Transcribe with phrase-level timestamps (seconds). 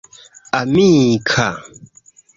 [0.59, 1.47] Amika.